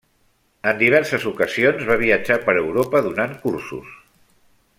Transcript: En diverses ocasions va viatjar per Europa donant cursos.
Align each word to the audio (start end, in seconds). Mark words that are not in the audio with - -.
En 0.69 0.79
diverses 0.79 1.27
ocasions 1.31 1.85
va 1.91 1.99
viatjar 2.05 2.39
per 2.47 2.57
Europa 2.65 3.03
donant 3.09 3.37
cursos. 3.45 3.95